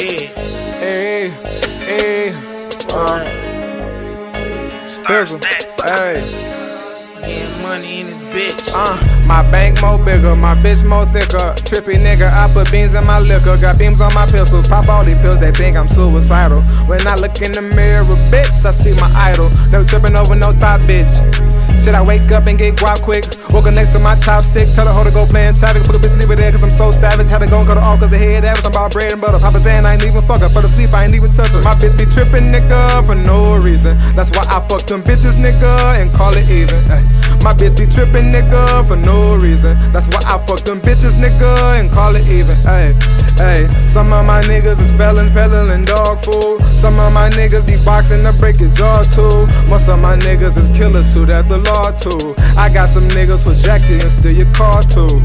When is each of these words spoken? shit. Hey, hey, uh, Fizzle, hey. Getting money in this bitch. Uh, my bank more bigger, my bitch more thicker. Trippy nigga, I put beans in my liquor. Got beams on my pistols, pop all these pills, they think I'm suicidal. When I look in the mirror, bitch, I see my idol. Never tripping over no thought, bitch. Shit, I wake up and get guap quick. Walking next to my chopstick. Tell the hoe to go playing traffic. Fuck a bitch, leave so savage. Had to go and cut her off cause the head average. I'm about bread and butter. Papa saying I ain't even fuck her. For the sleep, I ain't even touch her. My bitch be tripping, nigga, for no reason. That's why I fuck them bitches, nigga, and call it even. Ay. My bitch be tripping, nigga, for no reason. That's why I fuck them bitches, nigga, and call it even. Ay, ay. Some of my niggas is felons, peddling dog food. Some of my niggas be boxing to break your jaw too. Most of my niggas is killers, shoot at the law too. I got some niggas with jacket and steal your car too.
shit. 0.00 0.36
Hey, 0.78 1.28
hey, 1.84 2.32
uh, 2.92 3.24
Fizzle, 5.06 5.38
hey. 5.84 6.46
Getting 7.20 7.62
money 7.62 8.00
in 8.00 8.06
this 8.06 8.22
bitch. 8.32 8.72
Uh, 8.74 9.26
my 9.26 9.42
bank 9.50 9.80
more 9.82 10.02
bigger, 10.02 10.34
my 10.36 10.54
bitch 10.54 10.86
more 10.88 11.04
thicker. 11.06 11.52
Trippy 11.68 11.96
nigga, 11.96 12.30
I 12.32 12.50
put 12.52 12.70
beans 12.72 12.94
in 12.94 13.04
my 13.06 13.18
liquor. 13.18 13.56
Got 13.60 13.78
beams 13.78 14.00
on 14.00 14.14
my 14.14 14.26
pistols, 14.26 14.68
pop 14.68 14.88
all 14.88 15.04
these 15.04 15.20
pills, 15.20 15.38
they 15.38 15.52
think 15.52 15.76
I'm 15.76 15.88
suicidal. 15.88 16.62
When 16.88 17.06
I 17.06 17.16
look 17.16 17.40
in 17.42 17.52
the 17.52 17.62
mirror, 17.62 18.04
bitch, 18.32 18.64
I 18.64 18.70
see 18.70 18.94
my 18.94 19.10
idol. 19.14 19.50
Never 19.70 19.84
tripping 19.84 20.16
over 20.16 20.34
no 20.34 20.52
thought, 20.52 20.80
bitch. 20.80 21.12
Shit, 21.84 21.94
I 21.94 22.02
wake 22.02 22.30
up 22.30 22.46
and 22.46 22.58
get 22.58 22.76
guap 22.76 23.02
quick. 23.02 23.24
Walking 23.52 23.74
next 23.74 23.92
to 23.92 23.98
my 23.98 24.14
chopstick. 24.16 24.74
Tell 24.74 24.84
the 24.84 24.92
hoe 24.92 25.04
to 25.04 25.10
go 25.10 25.26
playing 25.26 25.54
traffic. 25.54 25.82
Fuck 25.84 25.96
a 25.96 25.98
bitch, 25.98 26.18
leave 26.18 26.29
so 26.80 26.90
savage. 26.92 27.28
Had 27.28 27.44
to 27.44 27.46
go 27.46 27.60
and 27.60 27.68
cut 27.68 27.76
her 27.76 27.84
off 27.84 28.00
cause 28.00 28.08
the 28.08 28.16
head 28.16 28.42
average. 28.42 28.64
I'm 28.64 28.72
about 28.72 28.92
bread 28.92 29.12
and 29.12 29.20
butter. 29.20 29.38
Papa 29.38 29.60
saying 29.60 29.84
I 29.84 29.94
ain't 29.94 30.04
even 30.04 30.22
fuck 30.24 30.40
her. 30.40 30.48
For 30.48 30.62
the 30.64 30.68
sleep, 30.68 30.96
I 30.96 31.04
ain't 31.04 31.14
even 31.14 31.30
touch 31.36 31.52
her. 31.52 31.60
My 31.60 31.76
bitch 31.76 31.92
be 32.00 32.08
tripping, 32.08 32.48
nigga, 32.48 33.04
for 33.04 33.14
no 33.14 33.60
reason. 33.60 34.00
That's 34.16 34.32
why 34.32 34.48
I 34.48 34.64
fuck 34.64 34.88
them 34.88 35.02
bitches, 35.02 35.36
nigga, 35.36 36.00
and 36.00 36.08
call 36.16 36.32
it 36.32 36.48
even. 36.48 36.80
Ay. 36.88 37.04
My 37.44 37.52
bitch 37.52 37.76
be 37.76 37.84
tripping, 37.84 38.32
nigga, 38.32 38.86
for 38.88 38.96
no 38.96 39.36
reason. 39.36 39.76
That's 39.92 40.08
why 40.08 40.24
I 40.24 40.40
fuck 40.46 40.64
them 40.64 40.80
bitches, 40.80 41.20
nigga, 41.20 41.80
and 41.80 41.92
call 41.92 42.16
it 42.16 42.24
even. 42.28 42.56
Ay, 42.64 42.96
ay. 43.44 43.68
Some 43.92 44.12
of 44.12 44.24
my 44.24 44.40
niggas 44.42 44.80
is 44.80 44.92
felons, 44.96 45.30
peddling 45.30 45.84
dog 45.84 46.24
food. 46.24 46.60
Some 46.80 46.98
of 46.98 47.12
my 47.12 47.28
niggas 47.30 47.66
be 47.66 47.76
boxing 47.84 48.22
to 48.24 48.32
break 48.40 48.58
your 48.58 48.72
jaw 48.72 49.04
too. 49.12 49.44
Most 49.68 49.88
of 49.88 49.98
my 50.00 50.16
niggas 50.16 50.56
is 50.56 50.68
killers, 50.76 51.12
shoot 51.12 51.28
at 51.28 51.48
the 51.48 51.58
law 51.58 51.92
too. 51.92 52.34
I 52.56 52.72
got 52.72 52.88
some 52.88 53.08
niggas 53.08 53.46
with 53.46 53.62
jacket 53.62 54.00
and 54.02 54.12
steal 54.12 54.32
your 54.32 54.52
car 54.54 54.82
too. 54.82 55.20